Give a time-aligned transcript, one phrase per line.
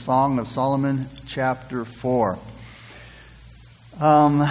[0.00, 2.38] Song of Solomon, chapter 4.
[4.00, 4.48] Um,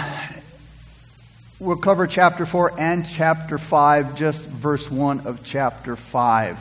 [1.60, 6.60] we'll cover chapter 4 and chapter 5, just verse 1 of chapter 5.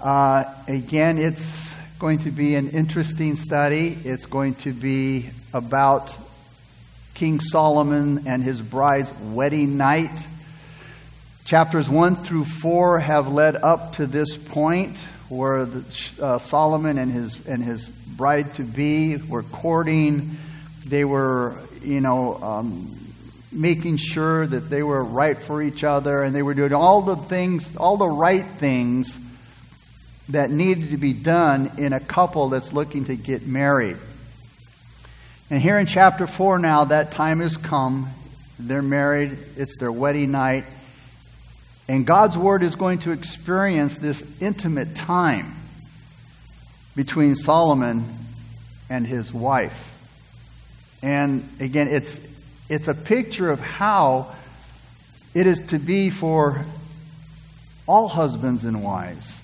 [0.00, 3.98] Uh, again, it's going to be an interesting study.
[4.02, 6.16] It's going to be about
[7.12, 10.26] King Solomon and his bride's wedding night.
[11.44, 14.98] Chapters 1 through 4 have led up to this point
[15.28, 20.36] where the, uh, Solomon and his, and his bride to be were courting.
[20.86, 22.98] They were, you know, um,
[23.52, 27.16] making sure that they were right for each other and they were doing all the
[27.16, 29.18] things, all the right things
[30.30, 33.96] that needed to be done in a couple that's looking to get married.
[35.50, 38.10] And here in chapter 4 now, that time has come.
[38.58, 40.64] They're married, it's their wedding night.
[41.88, 45.54] And God's Word is going to experience this intimate time
[46.94, 48.04] between Solomon
[48.90, 49.84] and his wife.
[51.02, 52.20] And again, it's,
[52.68, 54.34] it's a picture of how
[55.34, 56.64] it is to be for
[57.86, 59.40] all husbands and wives.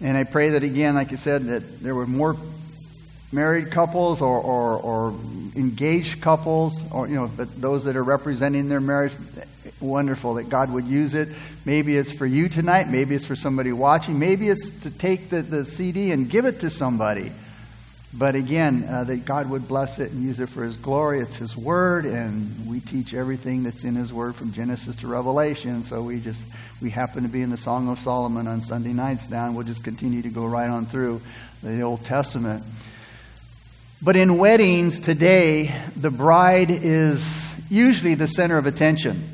[0.00, 2.36] And I pray that again, like I said, that there were more
[3.32, 5.14] married couples or, or, or
[5.56, 9.12] engaged couples, or you know, those that are representing their marriage.
[9.84, 11.28] Wonderful that God would use it.
[11.64, 12.88] Maybe it's for you tonight.
[12.88, 14.18] Maybe it's for somebody watching.
[14.18, 17.32] Maybe it's to take the, the CD and give it to somebody.
[18.16, 21.18] But again, uh, that God would bless it and use it for His glory.
[21.18, 25.82] It's His Word, and we teach everything that's in His Word from Genesis to Revelation.
[25.82, 26.40] So we just
[26.80, 29.66] we happen to be in the Song of Solomon on Sunday nights now, and we'll
[29.66, 31.22] just continue to go right on through
[31.64, 32.62] the Old Testament.
[34.00, 39.24] But in weddings today, the bride is usually the center of attention.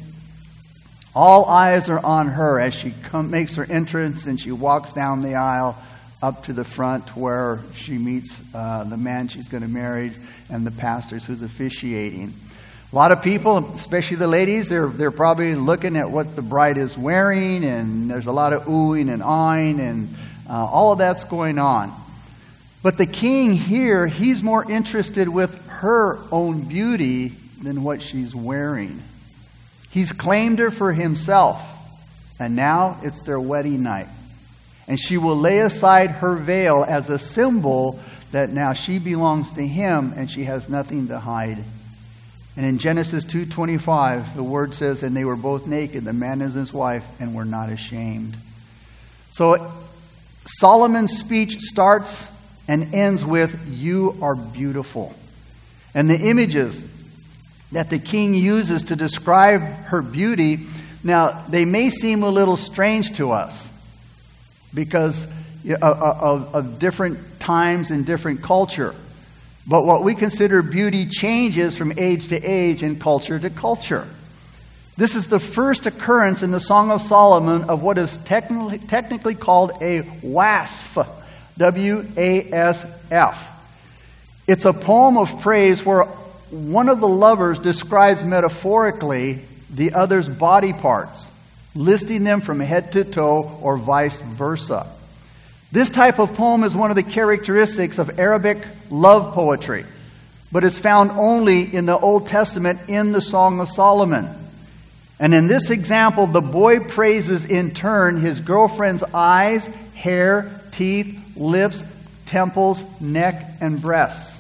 [1.14, 5.22] All eyes are on her as she come, makes her entrance and she walks down
[5.22, 5.77] the aisle
[6.22, 10.12] up to the front where she meets uh, the man she's going to marry
[10.50, 12.33] and the pastors who's officiating.
[12.92, 16.77] A lot of people, especially the ladies, they're, they're probably looking at what the bride
[16.77, 20.14] is wearing, and there's a lot of oohing and awing, and
[20.48, 21.95] uh, all of that's going on.
[22.83, 27.29] But the king here, he's more interested with her own beauty
[27.62, 29.01] than what she's wearing.
[29.90, 31.61] He's claimed her for himself,
[32.39, 34.08] and now it's their wedding night
[34.90, 38.00] and she will lay aside her veil as a symbol
[38.33, 41.58] that now she belongs to him and she has nothing to hide.
[42.56, 46.52] And in Genesis 2:25, the word says and they were both naked, the man and
[46.52, 48.36] his wife, and were not ashamed.
[49.30, 49.70] So
[50.45, 52.27] Solomon's speech starts
[52.67, 55.14] and ends with you are beautiful.
[55.95, 56.83] And the images
[57.73, 60.67] that the king uses to describe her beauty,
[61.05, 63.69] now they may seem a little strange to us
[64.75, 65.27] because
[65.80, 68.95] of, of different times and different culture.
[69.67, 74.07] But what we consider beauty changes from age to age and culture to culture.
[74.97, 79.35] This is the first occurrence in the Song of Solomon of what is technically, technically
[79.35, 81.07] called a wasf.
[81.59, 83.47] W A S F.
[84.47, 86.05] It's a poem of praise where
[86.50, 89.40] one of the lovers describes metaphorically
[89.70, 91.28] the other's body parts
[91.74, 94.86] listing them from head to toe or vice versa.
[95.72, 98.58] This type of poem is one of the characteristics of Arabic
[98.90, 99.86] love poetry,
[100.50, 104.28] but it's found only in the Old Testament in the Song of Solomon.
[105.20, 111.84] And in this example, the boy praises in turn his girlfriend's eyes, hair, teeth, lips,
[112.27, 114.39] temples, neck, and breasts.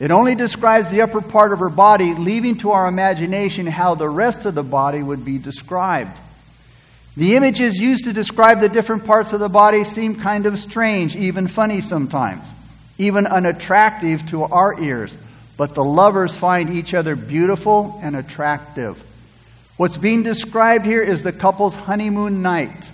[0.00, 4.08] It only describes the upper part of her body, leaving to our imagination how the
[4.08, 6.16] rest of the body would be described.
[7.18, 11.14] The images used to describe the different parts of the body seem kind of strange,
[11.16, 12.50] even funny sometimes,
[12.96, 15.16] even unattractive to our ears.
[15.58, 18.98] But the lovers find each other beautiful and attractive.
[19.76, 22.90] What's being described here is the couple's honeymoon night,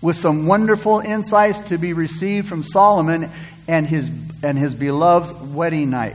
[0.00, 3.30] with some wonderful insights to be received from Solomon
[3.66, 4.12] and his,
[4.44, 6.14] and his beloved's wedding night.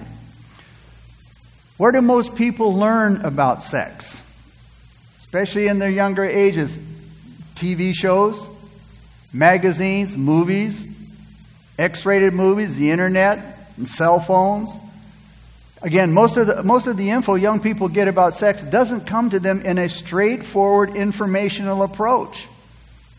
[1.81, 4.21] Where do most people learn about sex?
[5.17, 6.77] Especially in their younger ages.
[7.55, 8.47] TV shows,
[9.33, 10.85] magazines, movies,
[11.79, 13.39] X rated movies, the internet,
[13.77, 14.69] and cell phones.
[15.81, 19.31] Again, most of, the, most of the info young people get about sex doesn't come
[19.31, 22.47] to them in a straightforward informational approach,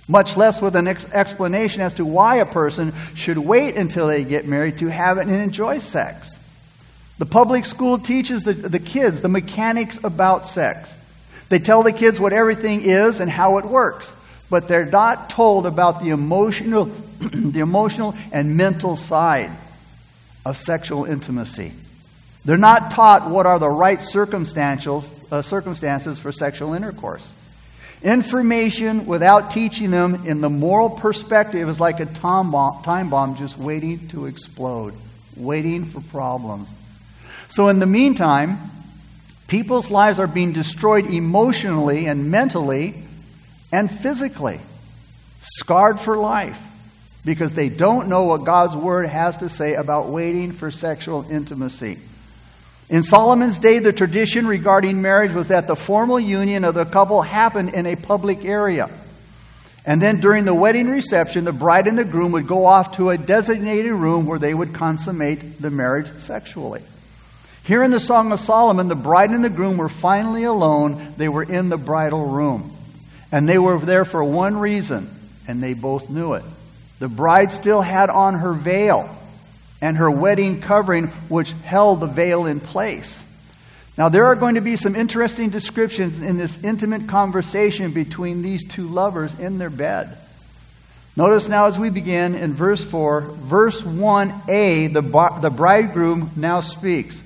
[0.06, 4.22] much less with an ex- explanation as to why a person should wait until they
[4.22, 6.38] get married to have it and enjoy sex.
[7.22, 10.92] The public school teaches the, the kids the mechanics about sex.
[11.50, 14.12] They tell the kids what everything is and how it works.
[14.50, 16.86] but they're not told about the emotional,
[17.20, 19.52] the emotional and mental side
[20.44, 21.70] of sexual intimacy.
[22.44, 27.32] They're not taught what are the right circumstances, uh, circumstances for sexual intercourse.
[28.02, 33.36] Information without teaching them in the moral perspective is like a time bomb, time bomb
[33.36, 34.92] just waiting to explode,
[35.36, 36.68] waiting for problems.
[37.52, 38.58] So, in the meantime,
[39.46, 42.94] people's lives are being destroyed emotionally and mentally
[43.70, 44.58] and physically,
[45.42, 46.58] scarred for life
[47.26, 51.98] because they don't know what God's Word has to say about waiting for sexual intimacy.
[52.88, 57.20] In Solomon's day, the tradition regarding marriage was that the formal union of the couple
[57.20, 58.88] happened in a public area.
[59.84, 63.10] And then during the wedding reception, the bride and the groom would go off to
[63.10, 66.80] a designated room where they would consummate the marriage sexually.
[67.64, 71.14] Here in the Song of Solomon, the bride and the groom were finally alone.
[71.16, 72.76] They were in the bridal room.
[73.30, 75.08] And they were there for one reason,
[75.46, 76.44] and they both knew it.
[76.98, 79.08] The bride still had on her veil
[79.80, 83.24] and her wedding covering, which held the veil in place.
[83.96, 88.66] Now, there are going to be some interesting descriptions in this intimate conversation between these
[88.66, 90.16] two lovers in their bed.
[91.14, 97.20] Notice now as we begin in verse 4, verse 1a, the, the bridegroom now speaks.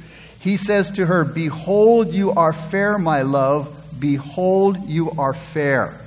[0.46, 3.68] He says to her, Behold, you are fair, my love.
[3.98, 6.00] Behold, you are fair.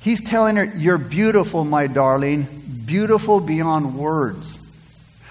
[0.00, 2.48] He's telling her, You're beautiful, my darling,
[2.84, 4.58] beautiful beyond words.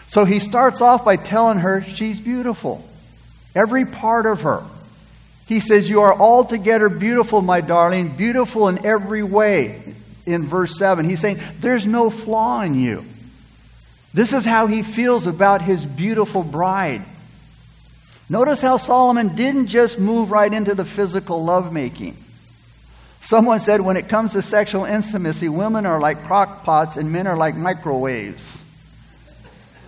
[0.05, 2.81] So he starts off by telling her she's beautiful,
[3.53, 4.63] every part of her.
[5.47, 9.83] He says, You are altogether beautiful, my darling, beautiful in every way.
[10.25, 13.03] In verse 7, he's saying, There's no flaw in you.
[14.13, 17.03] This is how he feels about his beautiful bride.
[18.31, 22.15] Notice how Solomon didn't just move right into the physical lovemaking.
[23.19, 27.27] Someone said when it comes to sexual intimacy, women are like crock pots and men
[27.27, 28.57] are like microwaves.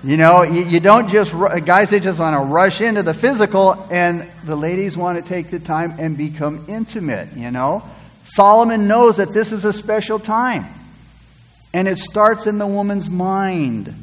[0.04, 1.31] You know, you, you don't just,
[1.66, 5.50] guys, they just want to rush into the physical, and the ladies want to take
[5.50, 7.81] the time and become intimate, you know.
[8.25, 10.66] Solomon knows that this is a special time.
[11.74, 14.02] And it starts in the woman's mind.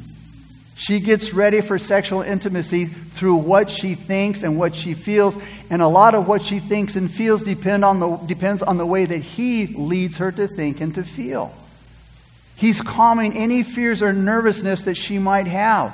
[0.81, 5.37] She gets ready for sexual intimacy through what she thinks and what she feels.
[5.69, 8.85] And a lot of what she thinks and feels depend on the, depends on the
[8.85, 11.53] way that he leads her to think and to feel.
[12.55, 15.93] He's calming any fears or nervousness that she might have,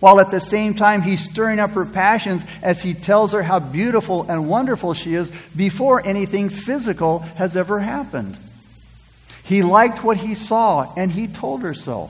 [0.00, 3.58] while at the same time he's stirring up her passions as he tells her how
[3.58, 8.38] beautiful and wonderful she is before anything physical has ever happened.
[9.42, 12.08] He liked what he saw, and he told her so.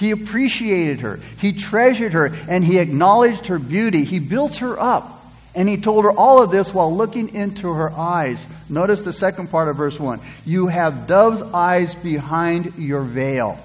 [0.00, 4.04] He appreciated her, he treasured her, and he acknowledged her beauty.
[4.04, 5.18] He built her up.
[5.54, 8.44] And he told her all of this while looking into her eyes.
[8.70, 10.20] Notice the second part of verse 1.
[10.46, 13.58] You have dove's eyes behind your veil.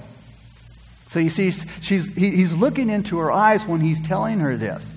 [1.07, 4.93] So you see, she's, he's looking into her eyes when he's telling her this.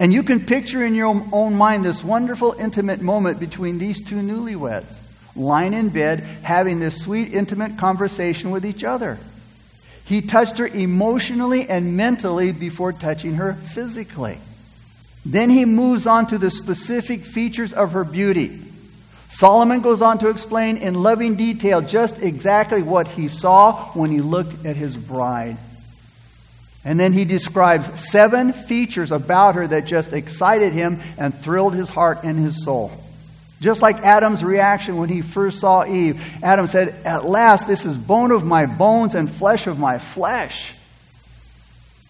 [0.00, 4.16] And you can picture in your own mind this wonderful, intimate moment between these two
[4.16, 4.96] newlyweds,
[5.36, 9.18] lying in bed, having this sweet, intimate conversation with each other.
[10.04, 14.38] He touched her emotionally and mentally before touching her physically.
[15.24, 18.60] Then he moves on to the specific features of her beauty.
[19.30, 24.20] Solomon goes on to explain in loving detail just exactly what he saw when he
[24.20, 25.56] looked at his bride.
[26.84, 31.88] And then he describes seven features about her that just excited him and thrilled his
[31.88, 32.92] heart and his soul.
[33.64, 36.22] Just like Adam's reaction when he first saw Eve.
[36.42, 40.74] Adam said, At last, this is bone of my bones and flesh of my flesh.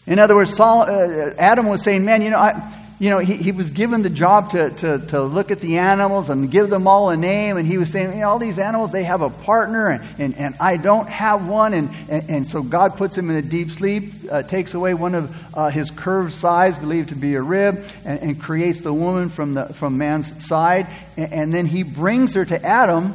[0.04, 3.52] In other words, uh, Adam was saying, Man, you know, I, you know, he, he
[3.52, 7.11] was given the job to, to, to look at the animals and give them all
[7.11, 7.58] a name.
[7.58, 10.34] And he was saying, you know, all these animals, they have a partner, and, and,
[10.38, 11.75] and I don't have one.
[11.75, 15.14] And, and, and so God puts him in a deep sleep, uh, takes away one
[15.14, 19.28] of uh, his curved sides, believed to be a rib, and, and creates the woman
[19.28, 20.87] from, the, from man's side.
[21.18, 23.14] And, and then he brings her to Adam,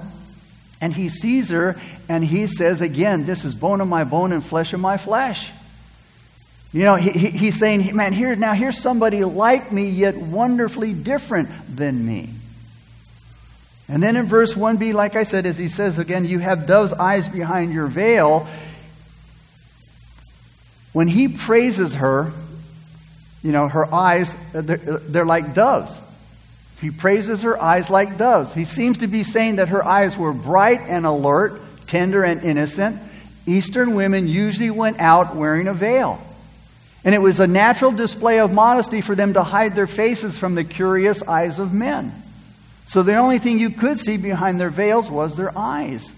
[0.82, 1.78] and he sees her,
[2.08, 5.52] and he says, again, this is bone of my bone and flesh of my flesh.
[6.72, 10.94] You know, he, he, he's saying, man, here, now here's somebody like me, yet wonderfully
[10.94, 12.30] different than me.
[13.88, 16.94] And then in verse 1b, like I said, as he says again, you have dove's
[16.94, 18.48] eyes behind your veil.
[20.94, 22.32] When he praises her,
[23.42, 26.00] you know, her eyes, uh, they're, uh, they're like doves.
[26.82, 28.54] He praises her eyes like doves.
[28.54, 33.02] He seems to be saying that her eyes were bright and alert, tender and innocent.
[33.48, 36.22] Eastern women usually went out wearing a veil.
[37.04, 40.56] And it was a natural display of modesty for them to hide their faces from
[40.56, 42.14] the curious eyes of men.
[42.86, 46.12] So the only thing you could see behind their veils was their eyes.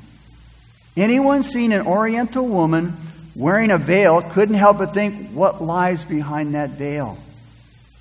[0.97, 2.97] Anyone seeing an Oriental woman
[3.35, 7.17] wearing a veil couldn't help but think what lies behind that veil.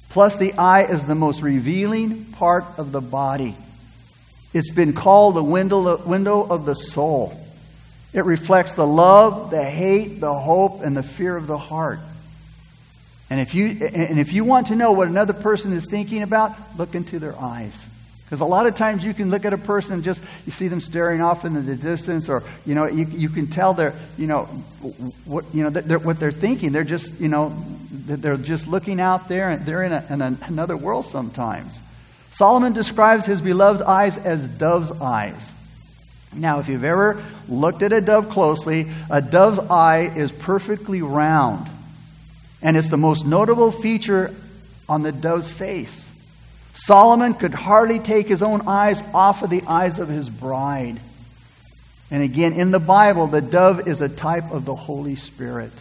[0.08, 3.54] Plus, the eye is the most revealing part of the body.
[4.52, 7.32] It's been called the window, of the soul.
[8.12, 12.00] It reflects the love, the hate, the hope, and the fear of the heart.
[13.30, 16.52] And if you, and if you want to know what another person is thinking about,
[16.76, 17.86] look into their eyes.
[18.24, 20.68] Because a lot of times you can look at a person and just you see
[20.68, 24.28] them staring off into the distance, or you know you, you can tell they're you
[24.28, 24.44] know
[25.24, 26.70] what you know they're, what they're thinking.
[26.70, 27.52] They're just you know
[27.90, 31.80] they're just looking out there and they're in, a, in a, another world sometimes.
[32.30, 35.52] Solomon describes his beloved eyes as dove's eyes.
[36.32, 41.68] Now, if you've ever looked at a dove closely, a dove's eye is perfectly round,
[42.62, 44.34] and it's the most notable feature
[44.88, 46.10] on the dove's face.
[46.74, 51.00] Solomon could hardly take his own eyes off of the eyes of his bride.
[52.10, 55.72] And again, in the Bible, the dove is a type of the Holy Spirit.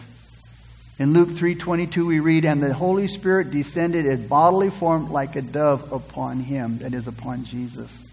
[0.98, 5.40] In Luke 3:22 we read and the Holy Spirit descended in bodily form like a
[5.40, 8.04] dove upon him that is upon Jesus.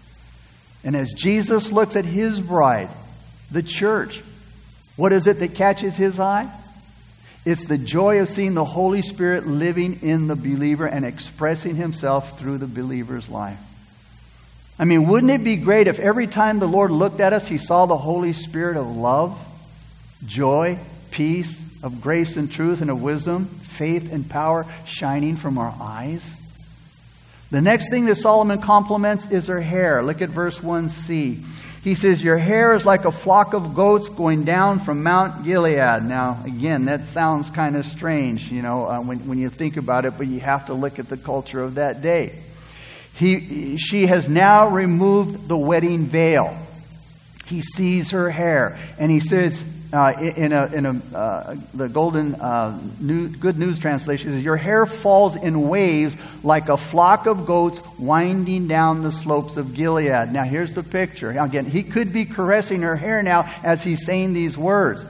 [0.82, 2.88] And as Jesus looks at his bride,
[3.50, 4.22] the church,
[4.96, 6.50] what is it that catches his eye?
[7.44, 12.38] It's the joy of seeing the Holy Spirit living in the believer and expressing himself
[12.38, 13.58] through the believer's life.
[14.78, 17.58] I mean, wouldn't it be great if every time the Lord looked at us, he
[17.58, 19.38] saw the Holy Spirit of love,
[20.26, 20.78] joy,
[21.10, 26.36] peace, of grace and truth and of wisdom, faith and power shining from our eyes?
[27.50, 30.02] The next thing that Solomon compliments is her hair.
[30.02, 31.42] Look at verse 1c.
[31.82, 36.04] He says, Your hair is like a flock of goats going down from Mount Gilead.
[36.04, 40.04] Now, again, that sounds kind of strange, you know, uh, when, when you think about
[40.04, 42.38] it, but you have to look at the culture of that day.
[43.14, 46.56] He, she has now removed the wedding veil.
[47.46, 52.34] He sees her hair, and he says, uh, in a, in a, uh, the Golden
[52.34, 57.46] uh, new, Good News translation says, Your hair falls in waves like a flock of
[57.46, 60.30] goats winding down the slopes of Gilead.
[60.32, 61.30] Now, here's the picture.
[61.30, 65.04] Again, he could be caressing her hair now as he's saying these words.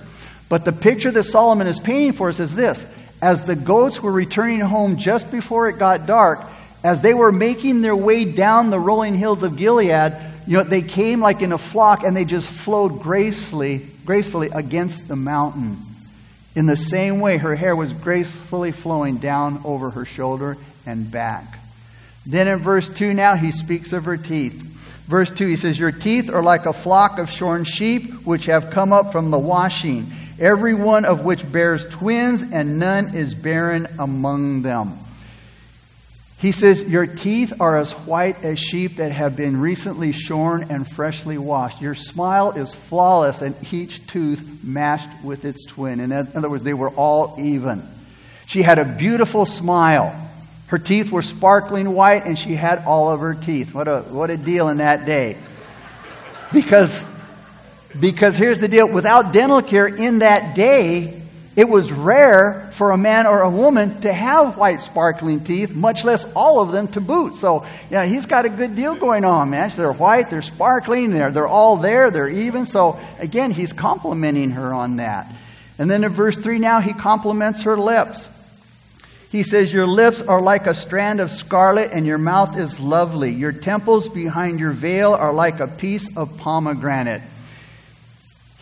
[0.49, 2.85] But the picture that Solomon is painting for us is this
[3.21, 6.41] As the goats were returning home just before it got dark,
[6.85, 10.15] as they were making their way down the rolling hills of Gilead,
[10.49, 15.07] you know, they came like in a flock and they just flowed gracefully, gracefully against
[15.07, 15.77] the mountain.
[16.55, 21.59] In the same way, her hair was gracefully flowing down over her shoulder and back.
[22.25, 24.63] Then in verse 2 now, he speaks of her teeth.
[25.07, 28.71] Verse 2, he says, Your teeth are like a flock of shorn sheep which have
[28.71, 33.87] come up from the washing, every one of which bears twins, and none is barren
[33.99, 34.99] among them.
[36.39, 40.89] He says, Your teeth are as white as sheep that have been recently shorn and
[40.89, 41.81] freshly washed.
[41.81, 45.99] Your smile is flawless, and each tooth matched with its twin.
[45.99, 47.83] In other words, they were all even.
[48.47, 50.15] She had a beautiful smile.
[50.69, 53.75] Her teeth were sparkling white, and she had all of her teeth.
[53.75, 55.39] What a, what a deal in that day.
[56.53, 57.03] Because,
[57.99, 61.21] because here's the deal without dental care in that day,
[61.59, 66.05] it was rare for a man or a woman to have white sparkling teeth, much
[66.05, 67.35] less all of them to boot.
[67.35, 69.69] So, yeah, he's got a good deal going on, man.
[69.71, 72.65] They're white, they're sparkling, they're, they're all there, they're even.
[72.65, 75.27] So, again, he's complimenting her on that.
[75.79, 78.31] And then in verse 3 now, he compliments her lips.
[79.33, 83.33] He says, Your lips are like a strand of scarlet, and your mouth is lovely.
[83.33, 87.23] Your temples behind your veil are like a piece of pomegranate.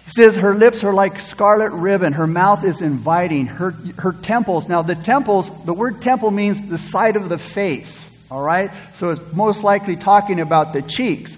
[0.06, 2.12] He says her lips are like scarlet ribbon.
[2.12, 3.46] Her mouth is inviting.
[3.46, 8.08] Her, her temples, now the temples, the word temple means the side of the face,
[8.30, 8.70] all right?
[8.94, 11.36] So it's most likely talking about the cheeks.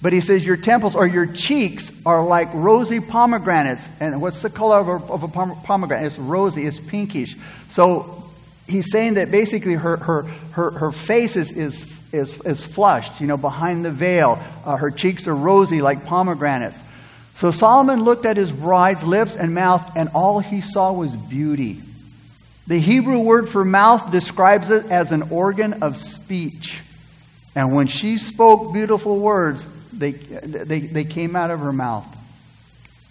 [0.00, 3.86] But he says your temples or your cheeks are like rosy pomegranates.
[4.00, 6.06] And what's the color of a, of a pomegranate?
[6.06, 7.36] It's rosy, it's pinkish.
[7.68, 8.24] So
[8.66, 13.26] he's saying that basically her, her, her, her face is, is, is, is flushed, you
[13.26, 14.38] know, behind the veil.
[14.64, 16.80] Uh, her cheeks are rosy like pomegranates.
[17.36, 21.82] So Solomon looked at his bride's lips and mouth, and all he saw was beauty.
[22.66, 26.80] The Hebrew word for mouth describes it as an organ of speech.
[27.54, 32.06] And when she spoke beautiful words, they, they, they came out of her mouth.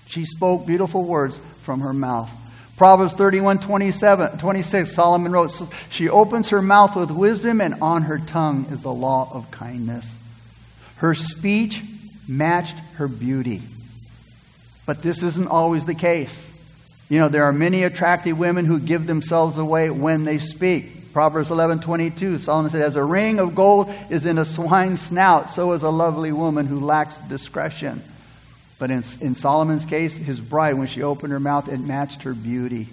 [0.08, 2.32] She spoke beautiful words from her mouth.
[2.78, 5.52] Proverbs 31 27, 26, Solomon wrote,
[5.92, 10.12] She opens her mouth with wisdom, and on her tongue is the law of kindness.
[10.96, 11.84] Her speech
[12.28, 13.62] matched her beauty.
[14.86, 16.54] But this isn't always the case.
[17.10, 21.14] You know, there are many attractive women who give themselves away when they speak.
[21.14, 25.72] Proverbs 11:22, Solomon said, "As a ring of gold is in a swine's snout, so
[25.74, 28.02] is a lovely woman who lacks discretion."
[28.80, 32.34] But in, in Solomon's case, his bride, when she opened her mouth, it matched her
[32.34, 32.90] beauty.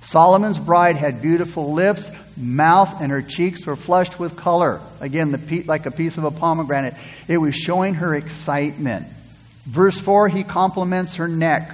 [0.00, 4.80] Solomon's bride had beautiful lips, mouth, and her cheeks were flushed with color.
[5.00, 6.94] Again, the, like a piece of a pomegranate.
[7.26, 9.06] It was showing her excitement.
[9.68, 11.70] Verse 4, he compliments her neck.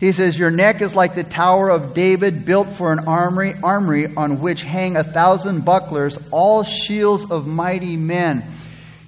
[0.00, 4.06] He says, Your neck is like the Tower of David, built for an armory, armory
[4.16, 8.42] on which hang a thousand bucklers, all shields of mighty men.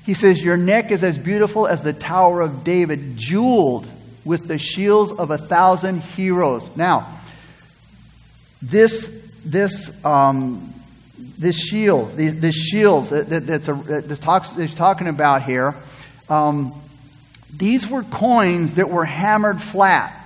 [0.05, 3.89] He says, Your neck is as beautiful as the Tower of David, jeweled
[4.27, 6.69] with the shields of a thousand heroes.
[6.77, 7.19] Now,
[8.61, 9.09] this,
[9.43, 10.75] this, um,
[11.39, 15.75] this shield, this, this shields that, that, that's a, that talks, that's talking about here,
[16.29, 16.75] um,
[17.53, 20.19] these were coins that were hammered flat.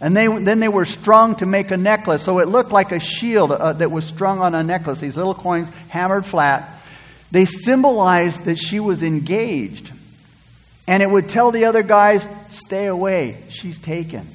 [0.00, 2.22] And they, then they were strung to make a necklace.
[2.22, 5.00] So it looked like a shield uh, that was strung on a necklace.
[5.00, 6.68] These little coins hammered flat.
[7.30, 9.92] They symbolized that she was engaged.
[10.88, 13.42] And it would tell the other guys, stay away.
[13.48, 14.26] She's taken.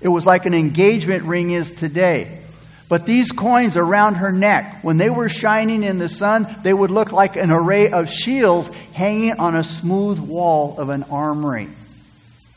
[0.00, 2.42] It was like an engagement ring is today.
[2.88, 6.90] But these coins around her neck, when they were shining in the sun, they would
[6.90, 11.68] look like an array of shields hanging on a smooth wall of an armory.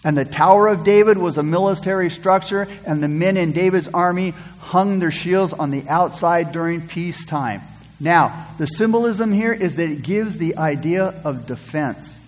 [0.04, 4.32] And the Tower of David was a military structure, and the men in David's army
[4.60, 7.62] hung their shields on the outside during peacetime.
[8.00, 12.20] Now, the symbolism here is that it gives the idea of defense.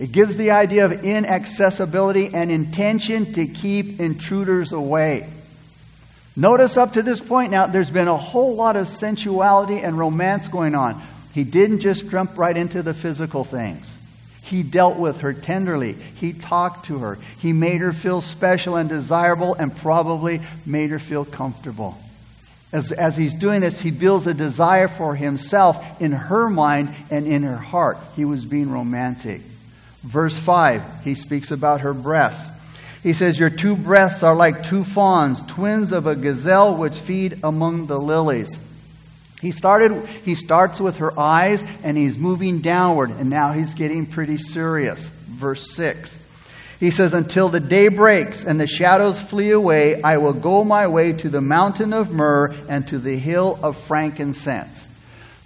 [0.00, 5.28] It gives the idea of inaccessibility and intention to keep intruders away.
[6.34, 10.48] Notice up to this point now, there's been a whole lot of sensuality and romance
[10.48, 11.02] going on.
[11.34, 13.96] He didn't just jump right into the physical things.
[14.42, 15.92] He dealt with her tenderly.
[15.92, 17.18] He talked to her.
[17.38, 21.98] He made her feel special and desirable and probably made her feel comfortable.
[22.72, 27.26] As, as he's doing this, he builds a desire for himself in her mind and
[27.26, 27.98] in her heart.
[28.16, 29.42] He was being romantic.
[30.02, 32.50] Verse 5, he speaks about her breasts.
[33.02, 37.38] He says, Your two breasts are like two fawns, twins of a gazelle which feed
[37.42, 38.58] among the lilies.
[39.40, 44.06] He started he starts with her eyes and he's moving downward and now he's getting
[44.06, 45.00] pretty serious.
[45.26, 46.16] Verse 6.
[46.78, 50.86] He says until the day breaks and the shadows flee away I will go my
[50.86, 54.81] way to the mountain of myrrh and to the hill of frankincense.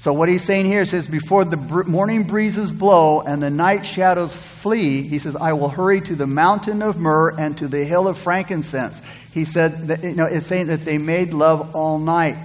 [0.06, 4.32] So what he's saying here says before the morning breezes blow and the night shadows
[4.32, 8.06] flee, he says I will hurry to the mountain of myrrh and to the hill
[8.06, 9.02] of frankincense.
[9.32, 12.38] He said that, you know it's saying that they made love all night.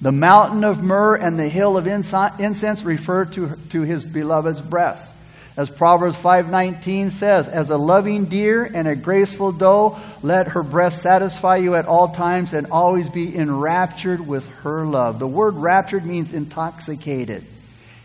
[0.00, 5.14] The mountain of myrrh and the hill of incense refer to, to his beloved's breasts.
[5.56, 11.00] As Proverbs 5:19 says, as a loving deer and a graceful doe, let her breast
[11.00, 15.18] satisfy you at all times and always be enraptured with her love.
[15.18, 17.42] The word raptured means intoxicated.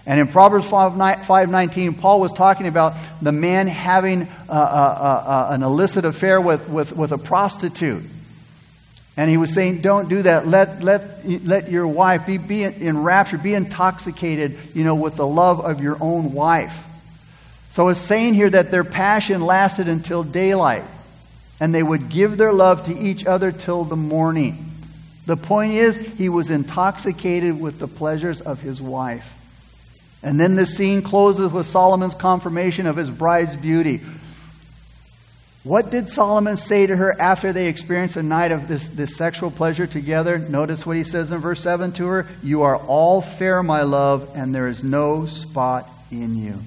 [0.05, 5.61] And in Proverbs 5:19, Paul was talking about the man having uh, uh, uh, an
[5.61, 8.03] illicit affair with, with, with a prostitute.
[9.17, 10.47] And he was saying, don't do that.
[10.47, 15.59] Let, let, let your wife be, be enraptured, be intoxicated, you know, with the love
[15.59, 16.87] of your own wife.
[17.71, 20.83] So it's saying here that their passion lasted until daylight.
[21.59, 24.71] And they would give their love to each other till the morning.
[25.25, 29.37] The point is, he was intoxicated with the pleasures of his wife.
[30.23, 34.01] And then the scene closes with Solomon's confirmation of his bride's beauty.
[35.63, 39.51] What did Solomon say to her after they experienced a night of this, this sexual
[39.51, 40.39] pleasure together?
[40.39, 44.31] Notice what he says in verse 7 to her You are all fair, my love,
[44.35, 46.59] and there is no spot in you.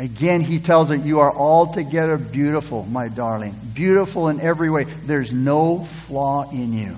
[0.00, 3.54] Again, he tells her, You are altogether beautiful, my darling.
[3.74, 4.84] Beautiful in every way.
[4.84, 6.96] There's no flaw in you.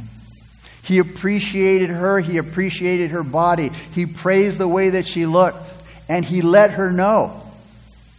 [0.84, 2.20] He appreciated her.
[2.20, 3.70] He appreciated her body.
[3.96, 5.72] He praised the way that she looked.
[6.08, 7.42] And he let her know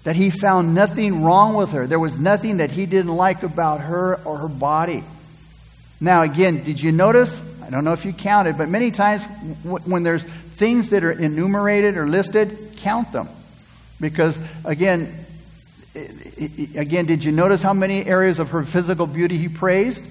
[0.04, 1.88] that he found nothing wrong with her.
[1.88, 5.06] There was nothing that he didn't like about her or her body.
[6.02, 7.42] Now, again, did you notice?
[7.64, 9.24] I don't know if you counted, but many times
[9.64, 13.30] when there's things that are enumerated or listed, count them.
[14.04, 15.16] Because, again,
[15.96, 20.04] again, did you notice how many areas of her physical beauty he praised?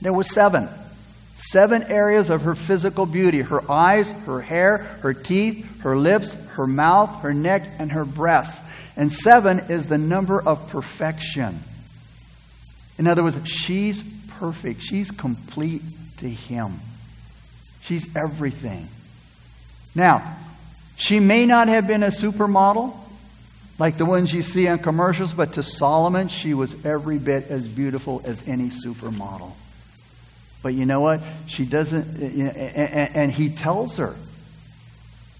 [0.00, 0.70] There were seven.
[1.34, 6.66] Seven areas of her physical beauty her eyes, her hair, her teeth, her lips, her
[6.66, 8.58] mouth, her neck, and her breasts.
[8.96, 11.60] And seven is the number of perfection.
[12.96, 14.02] In other words, she's
[14.38, 14.80] perfect.
[14.80, 15.82] She's complete
[16.20, 16.80] to him.
[17.82, 18.88] She's everything.
[19.94, 20.36] Now,
[20.96, 22.94] she may not have been a supermodel
[23.80, 27.66] like the ones you see on commercials, but to Solomon, she was every bit as
[27.66, 29.52] beautiful as any supermodel.
[30.62, 31.22] But you know what?
[31.46, 34.14] She doesn't, eh, and he tells her.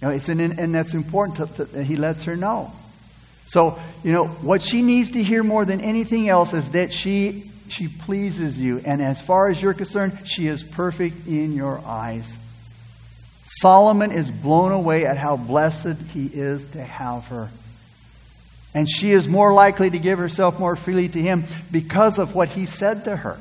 [0.00, 1.54] You know, it's an, and that's important.
[1.54, 2.72] To, to, he lets her know.
[3.46, 7.50] So, you know, what she needs to hear more than anything else is that she
[7.68, 8.80] she pleases you.
[8.86, 12.38] And as far as you're concerned, she is perfect in your eyes.
[13.60, 17.50] Solomon is blown away at how blessed he is to have her.
[18.72, 22.48] And she is more likely to give herself more freely to him because of what
[22.48, 23.38] he said to her.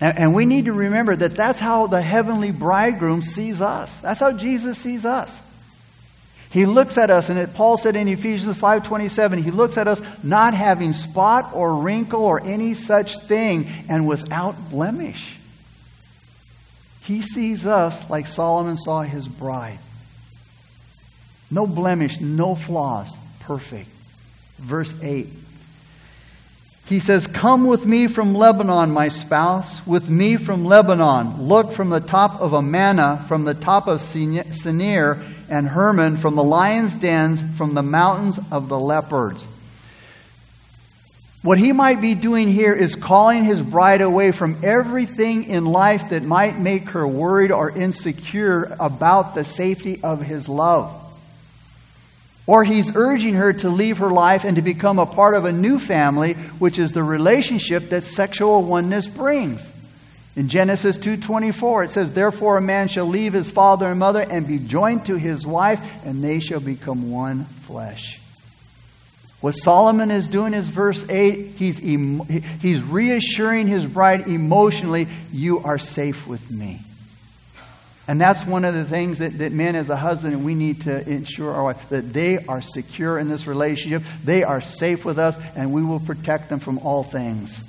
[0.00, 3.94] And, and, we need to remember that that's how the heavenly bridegroom sees us.
[4.00, 5.40] That's how Jesus sees us.
[6.50, 10.00] He looks at us, and it, Paul said in Ephesians 5.27, he looks at us
[10.22, 15.38] not having spot or wrinkle or any such thing, and without blemish.
[17.02, 19.78] He sees us like Solomon saw his bride.
[21.50, 23.88] No blemish, no flaws, perfect.
[24.58, 25.28] Verse 8.
[26.86, 31.42] He says, Come with me from Lebanon, my spouse, with me from Lebanon.
[31.42, 36.44] Look from the top of Amana, from the top of Senir and Hermon, from the
[36.44, 39.46] lion's dens, from the mountains of the leopards.
[41.42, 46.10] What he might be doing here is calling his bride away from everything in life
[46.10, 51.05] that might make her worried or insecure about the safety of his love.
[52.46, 55.52] Or he's urging her to leave her life and to become a part of a
[55.52, 59.68] new family, which is the relationship that sexual oneness brings.
[60.36, 64.46] In Genesis 2:24 it says therefore a man shall leave his father and mother and
[64.46, 68.20] be joined to his wife and they shall become one flesh.
[69.40, 75.78] What Solomon is doing is verse 8 he's he's reassuring his bride emotionally you are
[75.78, 76.85] safe with me.
[78.08, 81.08] And that's one of the things that, that men as a husband, we need to
[81.08, 84.02] ensure our wife, that they are secure in this relationship.
[84.22, 87.60] They are safe with us, and we will protect them from all things.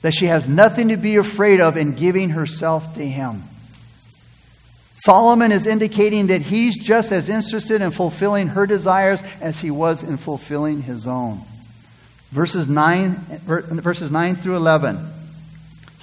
[0.00, 3.42] That she has nothing to be afraid of in giving herself to him.
[4.96, 10.02] Solomon is indicating that he's just as interested in fulfilling her desires as he was
[10.02, 11.42] in fulfilling his own.
[12.30, 13.10] Verses 9,
[13.44, 15.12] verses 9 through 11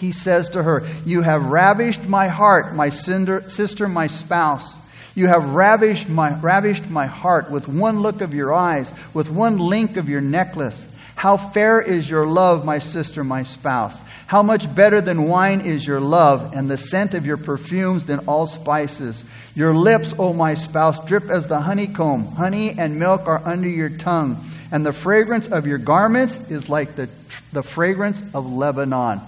[0.03, 4.77] he says to her, You have ravished my heart, my sister, my spouse.
[5.15, 9.57] You have ravished my, ravished my heart with one look of your eyes, with one
[9.59, 10.85] link of your necklace.
[11.15, 13.97] How fair is your love, my sister, my spouse.
[14.27, 18.27] How much better than wine is your love, and the scent of your perfumes than
[18.27, 19.23] all spices.
[19.55, 22.25] Your lips, O my spouse, drip as the honeycomb.
[22.25, 26.95] Honey and milk are under your tongue, and the fragrance of your garments is like
[26.95, 27.07] the,
[27.53, 29.21] the fragrance of Lebanon.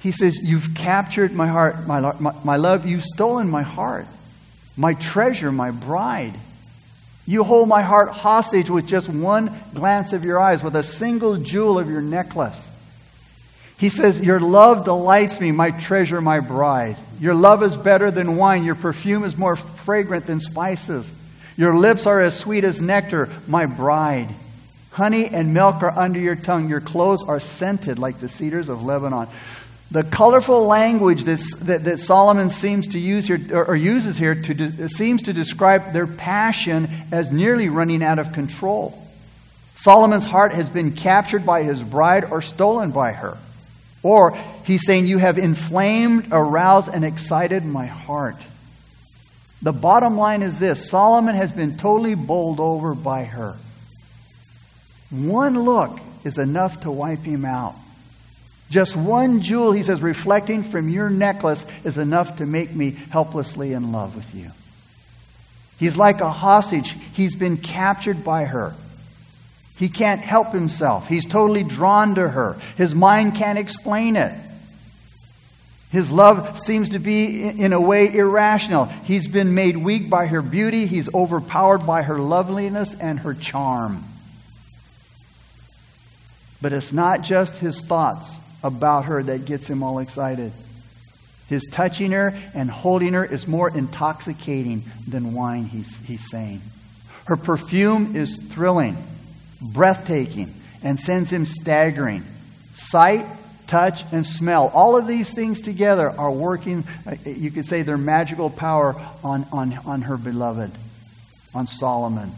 [0.00, 2.86] He says, You've captured my heart, my, my, my love.
[2.86, 4.06] You've stolen my heart,
[4.76, 6.34] my treasure, my bride.
[7.26, 11.36] You hold my heart hostage with just one glance of your eyes, with a single
[11.36, 12.68] jewel of your necklace.
[13.78, 16.96] He says, Your love delights me, my treasure, my bride.
[17.18, 18.64] Your love is better than wine.
[18.64, 21.10] Your perfume is more fragrant than spices.
[21.56, 24.28] Your lips are as sweet as nectar, my bride.
[24.92, 26.68] Honey and milk are under your tongue.
[26.68, 29.28] Your clothes are scented like the cedars of Lebanon.
[29.90, 34.54] The colorful language that, that Solomon seems to use here, or, or uses here, to
[34.54, 39.02] de, seems to describe their passion as nearly running out of control.
[39.74, 43.36] Solomon's heart has been captured by his bride or stolen by her.
[44.02, 48.36] Or he's saying, You have inflamed, aroused, and excited my heart.
[49.62, 53.56] The bottom line is this Solomon has been totally bowled over by her.
[55.10, 57.74] One look is enough to wipe him out.
[58.70, 63.72] Just one jewel, he says, reflecting from your necklace is enough to make me helplessly
[63.72, 64.50] in love with you.
[65.78, 66.94] He's like a hostage.
[67.14, 68.74] He's been captured by her.
[69.76, 71.08] He can't help himself.
[71.08, 72.56] He's totally drawn to her.
[72.76, 74.32] His mind can't explain it.
[75.90, 78.84] His love seems to be, in a way, irrational.
[78.84, 80.86] He's been made weak by her beauty.
[80.86, 84.04] He's overpowered by her loveliness and her charm.
[86.62, 90.52] But it's not just his thoughts about her that gets him all excited.
[91.48, 96.62] His touching her and holding her is more intoxicating than wine, he's, he's saying.
[97.24, 98.96] Her perfume is thrilling,
[99.60, 102.24] breathtaking, and sends him staggering.
[102.72, 103.26] Sight,
[103.66, 106.84] touch, and smell, all of these things together are working,
[107.24, 110.70] you could say, their magical power on, on, on her beloved,
[111.54, 112.32] on Solomon.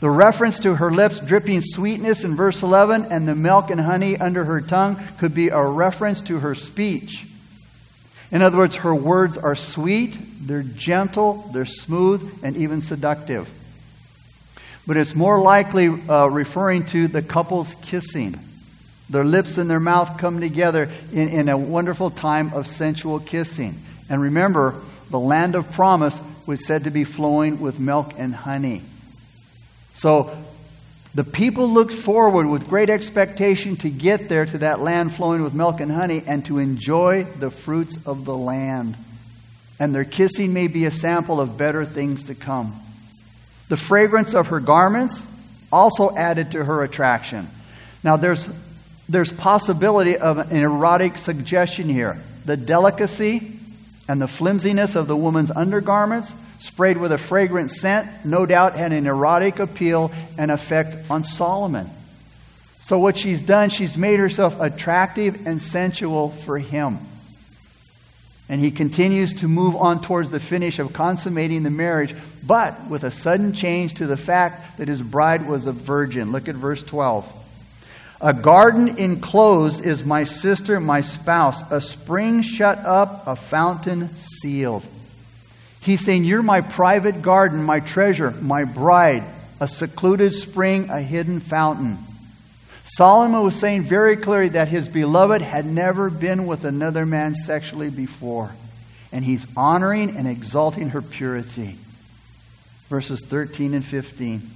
[0.00, 4.16] The reference to her lips dripping sweetness in verse 11 and the milk and honey
[4.16, 7.26] under her tongue could be a reference to her speech.
[8.30, 13.50] In other words, her words are sweet, they're gentle, they're smooth, and even seductive.
[14.86, 18.38] But it's more likely uh, referring to the couple's kissing.
[19.10, 23.80] Their lips and their mouth come together in, in a wonderful time of sensual kissing.
[24.08, 24.80] And remember,
[25.10, 28.82] the land of promise was said to be flowing with milk and honey.
[29.98, 30.30] So
[31.12, 35.54] the people looked forward with great expectation to get there to that land flowing with
[35.54, 38.96] milk and honey and to enjoy the fruits of the land.
[39.80, 42.80] And their kissing may be a sample of better things to come.
[43.68, 45.20] The fragrance of her garments
[45.72, 47.48] also added to her attraction.
[48.04, 48.48] Now there's
[49.08, 52.22] there's possibility of an erotic suggestion here.
[52.44, 53.58] The delicacy
[54.06, 58.92] and the flimsiness of the woman's undergarments sprayed with a fragrant scent, no doubt had
[58.92, 61.88] an erotic appeal and effect on Solomon.
[62.80, 66.98] So, what she's done, she's made herself attractive and sensual for him.
[68.48, 72.14] And he continues to move on towards the finish of consummating the marriage,
[72.46, 76.32] but with a sudden change to the fact that his bride was a virgin.
[76.32, 77.30] Look at verse 12.
[78.20, 84.82] A garden enclosed is my sister, my spouse, a spring shut up, a fountain sealed.
[85.80, 89.24] He's saying, You're my private garden, my treasure, my bride,
[89.60, 91.98] a secluded spring, a hidden fountain.
[92.84, 97.90] Solomon was saying very clearly that his beloved had never been with another man sexually
[97.90, 98.50] before.
[99.12, 101.76] And he's honoring and exalting her purity.
[102.88, 104.50] Verses 13 and 15.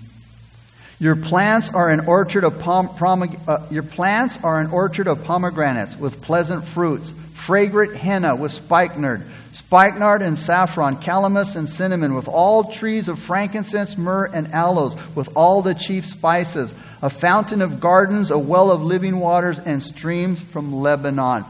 [0.99, 5.25] Your plants are an orchard of pom- prom- uh, your plants are an orchard of
[5.25, 7.13] pomegranates with pleasant fruits,
[7.47, 13.99] fragrant henna with spikenard, spikenard and saffron, calamus and cinnamon, with all trees of frankincense,
[13.99, 18.83] myrrh, and aloes, with all the chief spices, a fountain of gardens, a well of
[18.83, 21.45] living waters, and streams from Lebanon.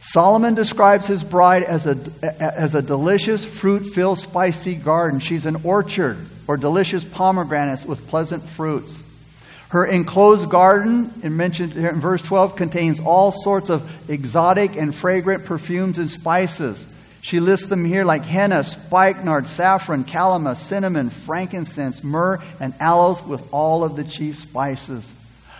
[0.00, 1.98] Solomon describes his bride as a,
[2.38, 5.18] as a delicious, fruit filled, spicy garden.
[5.18, 9.02] She's an orchard or delicious pomegranates with pleasant fruits.
[9.74, 15.46] Her enclosed garden, mentioned here in verse 12, contains all sorts of exotic and fragrant
[15.46, 16.86] perfumes and spices.
[17.22, 23.52] She lists them here like henna, spikenard, saffron, calamus, cinnamon, frankincense, myrrh, and aloes with
[23.52, 25.12] all of the chief spices.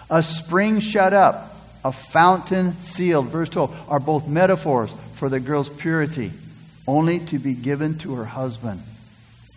[0.09, 5.69] A spring shut up, a fountain sealed, verse 12, are both metaphors for the girl's
[5.69, 6.31] purity,
[6.87, 8.81] only to be given to her husband.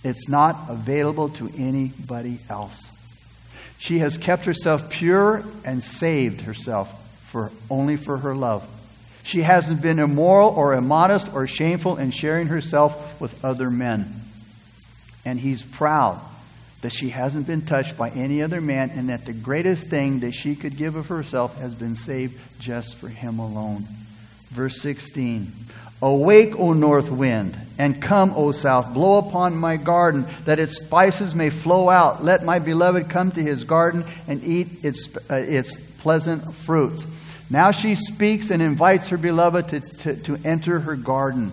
[0.03, 2.89] It's not available to anybody else.
[3.79, 6.93] She has kept herself pure and saved herself
[7.27, 8.67] for only for her love.
[9.23, 14.21] She hasn't been immoral or immodest or shameful in sharing herself with other men.
[15.25, 16.21] And he's proud
[16.81, 20.33] that she hasn't been touched by any other man and that the greatest thing that
[20.33, 23.85] she could give of herself has been saved just for him alone.
[24.49, 25.51] Verse 16
[26.01, 28.93] Awake, O north wind, and come, O south.
[28.93, 32.23] Blow upon my garden, that its spices may flow out.
[32.23, 37.05] Let my beloved come to his garden and eat its, uh, its pleasant fruits.
[37.49, 41.51] Now she speaks and invites her beloved to, to, to enter her garden.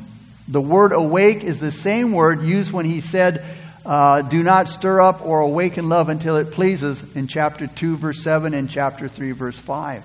[0.48, 3.42] The word awake is the same word used when he said,
[3.86, 8.22] uh, Do not stir up or awaken love until it pleases in chapter 2, verse
[8.22, 10.04] 7, and chapter 3, verse 5.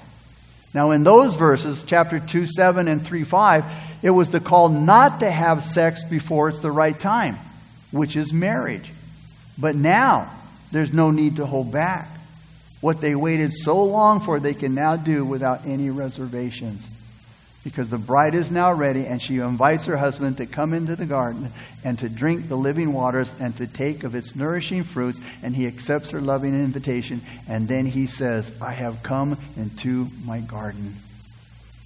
[0.74, 3.66] Now, in those verses, chapter 2, 7, and 3, 5,
[4.04, 7.38] it was the call not to have sex before it's the right time,
[7.92, 8.92] which is marriage.
[9.58, 10.32] But now,
[10.72, 12.08] there's no need to hold back.
[12.82, 16.88] What they waited so long for, they can now do without any reservations.
[17.64, 21.06] Because the bride is now ready, and she invites her husband to come into the
[21.06, 21.52] garden
[21.84, 25.20] and to drink the living waters and to take of its nourishing fruits.
[25.44, 27.22] And he accepts her loving invitation.
[27.50, 30.96] And then he says, I have come into my garden.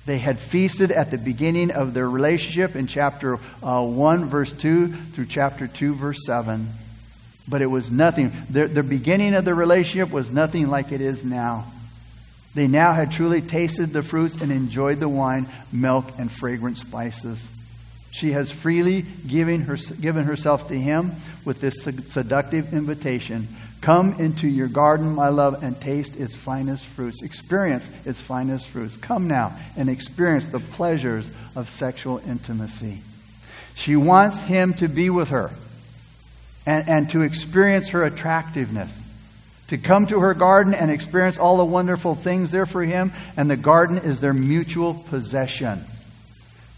[0.05, 4.87] They had feasted at the beginning of their relationship in chapter uh, 1, verse 2,
[4.89, 6.67] through chapter 2, verse 7.
[7.47, 8.31] But it was nothing.
[8.49, 11.65] The, the beginning of the relationship was nothing like it is now.
[12.55, 17.47] They now had truly tasted the fruits and enjoyed the wine, milk, and fragrant spices.
[18.11, 21.13] She has freely given, her, given herself to him
[21.45, 23.47] with this seductive invitation
[23.83, 27.21] Come into your garden, my love, and taste its finest fruits.
[27.21, 28.95] Experience its finest fruits.
[28.95, 33.01] Come now and experience the pleasures of sexual intimacy.
[33.75, 35.51] She wants him to be with her
[36.65, 38.97] and, and to experience her attractiveness.
[39.69, 43.49] To come to her garden and experience all the wonderful things there for him, and
[43.49, 45.85] the garden is their mutual possession.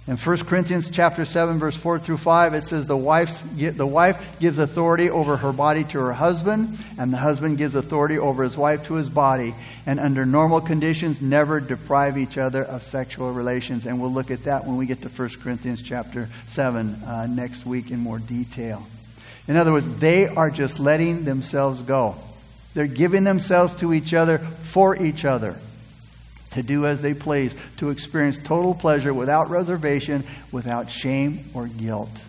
[0.07, 4.39] In 1 Corinthians chapter 7, verse 4 through 5, it says the, wife's, the wife
[4.39, 8.55] gives authority over her body to her husband, and the husband gives authority over his
[8.55, 9.55] wife to his body,
[9.87, 13.87] and under normal conditions, never deprive each other of sexual relations.
[13.87, 17.65] And we'll look at that when we get to 1 Corinthians chapter 7 uh, next
[17.65, 18.85] week in more detail.
[19.47, 22.15] In other words, they are just letting themselves go.
[22.75, 25.55] They're giving themselves to each other for each other
[26.51, 32.23] to do as they please, to experience total pleasure without reservation, without shame or guilt.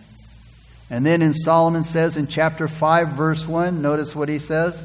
[0.89, 4.81] And then in Solomon says in chapter 5, verse 1, notice what he says.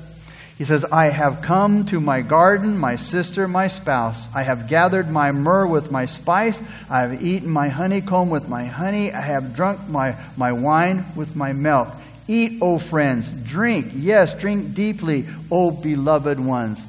[0.59, 4.25] He says, I have come to my garden, my sister, my spouse.
[4.35, 6.61] I have gathered my myrrh with my spice.
[6.89, 9.13] I have eaten my honeycomb with my honey.
[9.13, 11.89] I have drunk my, my wine with my milk.
[12.29, 13.93] Eat, O friends, drink.
[13.95, 16.85] Yes, drink deeply, O beloved ones.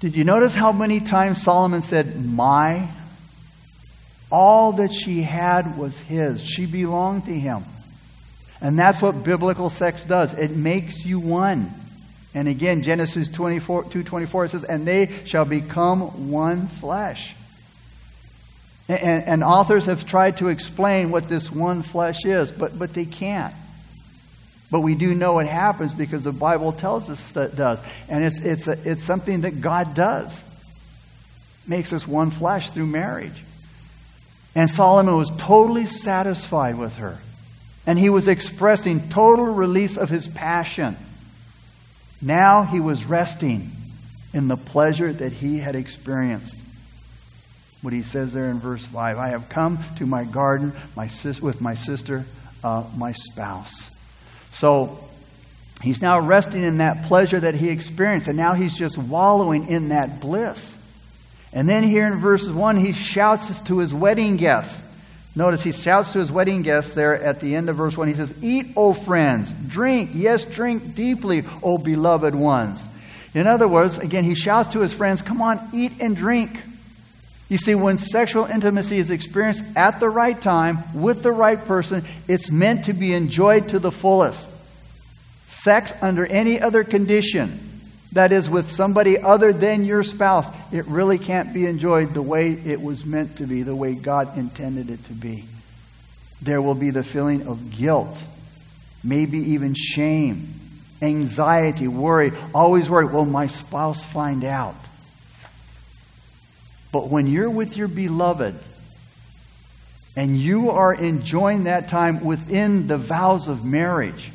[0.00, 2.88] Did you notice how many times Solomon said, My?
[4.32, 6.42] All that she had was his.
[6.42, 7.64] She belonged to him.
[8.60, 10.34] And that's what biblical sex does.
[10.34, 11.70] It makes you one.
[12.34, 17.34] And again, Genesis 24, 2.24 says, And they shall become one flesh.
[18.88, 23.04] And, and, authors have tried to explain what this one flesh is, but, but they
[23.04, 23.54] can't.
[24.70, 27.80] But we do know it happens because the Bible tells us that it does.
[28.08, 30.44] And it's, it's, a, it's something that God does.
[31.66, 33.44] Makes us one flesh through marriage.
[34.54, 37.18] And Solomon was totally satisfied with her.
[37.86, 40.96] And he was expressing total release of his passion.
[42.22, 43.70] Now he was resting
[44.32, 46.54] in the pleasure that he had experienced.
[47.82, 51.40] What he says there in verse 5 I have come to my garden my sis-
[51.40, 52.26] with my sister,
[52.62, 53.89] uh, my spouse.
[54.50, 54.98] So
[55.82, 59.90] he's now resting in that pleasure that he experienced, and now he's just wallowing in
[59.90, 60.76] that bliss.
[61.52, 64.82] And then here in verse 1, he shouts to his wedding guests.
[65.34, 68.08] Notice he shouts to his wedding guests there at the end of verse 1.
[68.08, 72.84] He says, Eat, O friends, drink, yes, drink deeply, O beloved ones.
[73.32, 76.60] In other words, again, he shouts to his friends, Come on, eat and drink.
[77.50, 82.04] You see, when sexual intimacy is experienced at the right time with the right person,
[82.28, 84.48] it's meant to be enjoyed to the fullest.
[85.48, 87.68] Sex under any other condition
[88.12, 92.52] that is with somebody other than your spouse, it really can't be enjoyed the way
[92.52, 95.44] it was meant to be, the way God intended it to be.
[96.40, 98.22] There will be the feeling of guilt,
[99.02, 100.54] maybe even shame,
[101.02, 104.76] anxiety, worry, always worry, will my spouse find out?
[106.92, 108.54] But when you're with your beloved
[110.16, 114.32] and you are enjoying that time within the vows of marriage,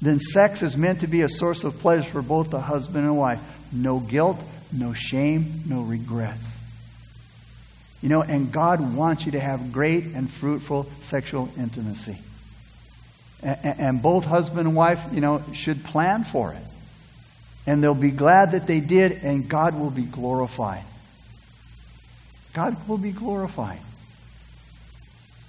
[0.00, 3.16] then sex is meant to be a source of pleasure for both the husband and
[3.16, 3.40] wife.
[3.72, 6.48] No guilt, no shame, no regrets.
[8.00, 12.16] You know, and God wants you to have great and fruitful sexual intimacy.
[13.42, 16.62] And both husband and wife, you know, should plan for it.
[17.66, 20.84] And they'll be glad that they did, and God will be glorified.
[22.52, 23.80] God will be glorified.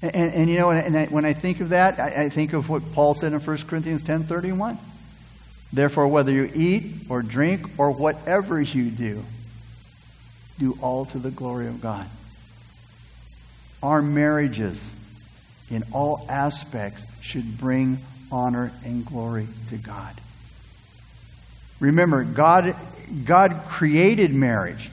[0.01, 2.69] And, and you know, and I, when I think of that, I, I, think of
[2.69, 4.77] what Paul said in 1 Corinthians 10.31.
[5.71, 9.23] Therefore, whether you eat or drink or whatever you do,
[10.59, 12.07] do all to the glory of God.
[13.81, 14.93] Our marriages,
[15.69, 17.99] in all aspects, should bring
[18.31, 20.13] honor and glory to God.
[21.79, 22.75] Remember, God,
[23.25, 24.89] God created marriage.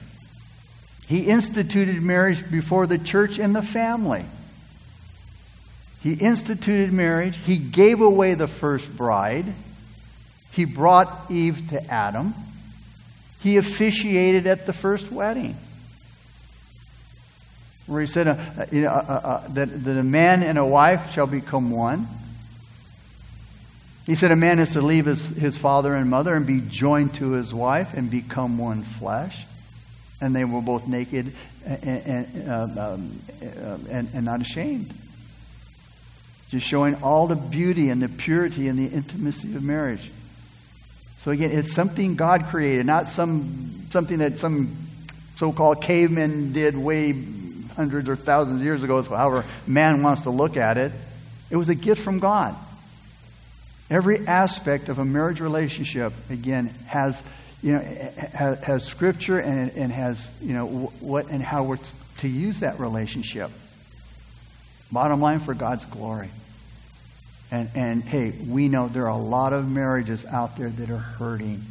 [1.09, 4.25] He instituted marriage before the church and the family.
[6.03, 7.35] He instituted marriage.
[7.35, 9.45] He gave away the first bride.
[10.51, 12.35] He brought Eve to Adam.
[13.41, 15.57] He officiated at the first wedding.
[17.87, 21.11] Where he said uh, uh uh, uh, uh, that, that a man and a wife
[21.11, 22.07] shall become one.
[24.05, 27.15] He said a man is to leave his, his father and mother and be joined
[27.15, 29.47] to his wife and become one flesh.
[30.21, 31.33] And they were both naked
[31.65, 33.21] and, and, um,
[33.89, 34.93] and, and not ashamed.
[36.49, 40.11] Just showing all the beauty and the purity and the intimacy of marriage.
[41.19, 44.75] So again, it's something God created, not some something that some
[45.35, 47.13] so-called cavemen did way
[47.75, 50.91] hundreds or thousands of years ago, however man wants to look at it.
[51.49, 52.55] It was a gift from God.
[53.89, 57.21] Every aspect of a marriage relationship, again, has
[57.61, 60.67] you know has, has scripture and, and has you know
[60.99, 61.79] what and how we're
[62.19, 63.51] to use that relationship.
[64.91, 66.29] Bottom line for God's glory.
[67.51, 70.97] And, and hey, we know there are a lot of marriages out there that are
[70.97, 71.61] hurting.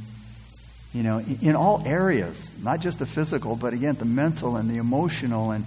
[0.93, 4.71] You know, in, in all areas, not just the physical, but again, the mental and
[4.71, 5.65] the emotional and,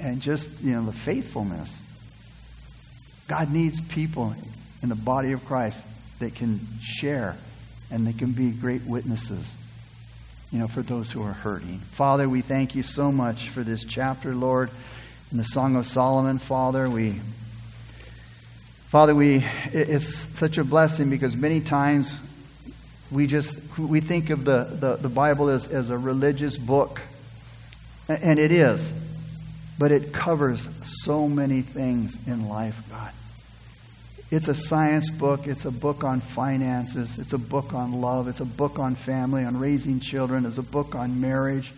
[0.00, 1.78] and just, you know, the faithfulness.
[3.28, 4.34] God needs people
[4.82, 5.82] in the body of Christ
[6.18, 7.36] that can share
[7.90, 9.50] and they can be great witnesses,
[10.54, 11.80] you know, for those who are hurting.
[11.80, 14.70] Father, we thank you so much for this chapter, Lord.
[15.32, 17.20] In the Song of Solomon, Father, we
[18.86, 22.16] Father, we, it's such a blessing because many times
[23.10, 27.00] we just we think of the, the, the Bible as, as a religious book.
[28.08, 28.92] And it is.
[29.76, 33.10] But it covers so many things in life, God.
[34.34, 35.46] It's a science book.
[35.46, 37.20] It's a book on finances.
[37.20, 38.26] It's a book on love.
[38.26, 40.44] It's a book on family, on raising children.
[40.44, 41.72] It's a book on marriage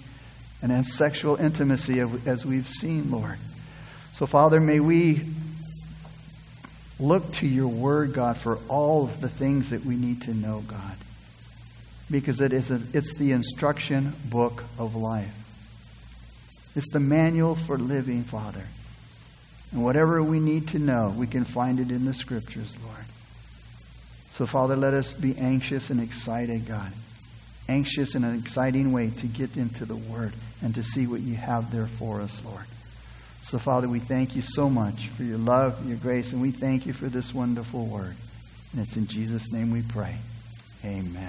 [0.63, 3.37] and on sexual intimacy, as we've seen, Lord.
[4.15, 5.27] So, Father, may we
[6.99, 10.65] look to your word, God, for all of the things that we need to know,
[10.67, 10.97] God.
[12.11, 15.35] Because it is a, it's the instruction book of life.
[16.75, 18.65] It's the manual for living, Father.
[19.73, 23.05] And whatever we need to know, we can find it in the scriptures, Lord.
[24.31, 26.93] So, Father, let us be anxious and excited, God.
[27.69, 31.35] Anxious in an exciting way to get into the Word and to see what you
[31.37, 32.65] have there for us, Lord.
[33.43, 36.85] So, Father, we thank you so much for your love, your grace, and we thank
[36.85, 38.17] you for this wonderful Word.
[38.73, 40.17] And it's in Jesus' name we pray.
[40.85, 41.27] Amen.